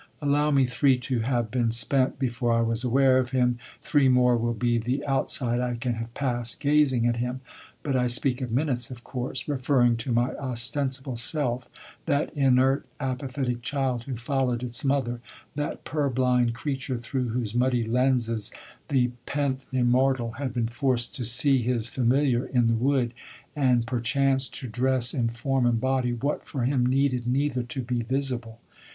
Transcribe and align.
Allow 0.19 0.49
me 0.49 0.65
three 0.65 0.97
to 0.97 1.19
have 1.19 1.51
been 1.51 1.69
spent 1.69 2.17
before 2.17 2.53
I 2.53 2.61
was 2.61 2.83
aware 2.83 3.19
of 3.19 3.29
him, 3.29 3.59
three 3.83 4.09
more 4.09 4.35
will 4.35 4.55
be 4.55 4.79
the 4.79 5.05
outside 5.05 5.59
I 5.59 5.75
can 5.75 5.93
have 5.93 6.11
passed 6.15 6.59
gazing 6.59 7.05
at 7.05 7.17
him. 7.17 7.41
But 7.83 7.95
I 7.95 8.07
speak 8.07 8.41
of 8.41 8.49
"minutes," 8.51 8.89
of 8.89 9.03
course, 9.03 9.47
referring 9.47 9.97
to 9.97 10.11
my 10.11 10.31
ostensible 10.37 11.17
self, 11.17 11.69
that 12.07 12.33
inert, 12.33 12.87
apathetic 12.99 13.61
child 13.61 14.05
who 14.05 14.15
followed 14.15 14.63
its 14.63 14.83
mother, 14.83 15.21
that 15.55 15.83
purblind 15.83 16.55
creature 16.55 16.97
through 16.97 17.29
whose 17.29 17.53
muddy 17.53 17.83
lenses 17.83 18.51
the 18.87 19.11
pent 19.27 19.67
immortal 19.71 20.31
had 20.39 20.51
been 20.51 20.67
forced 20.67 21.15
to 21.17 21.23
see 21.23 21.61
his 21.61 21.87
familiar 21.87 22.47
in 22.47 22.65
the 22.65 22.73
wood, 22.73 23.13
and 23.55 23.85
perchance 23.85 24.47
to 24.47 24.67
dress 24.67 25.13
in 25.13 25.29
form 25.29 25.67
and 25.67 25.79
body 25.79 26.11
what, 26.11 26.43
for 26.43 26.63
him, 26.63 26.87
needed 26.87 27.27
neither 27.27 27.61
to 27.61 27.83
be 27.83 28.01
visible. 28.01 28.59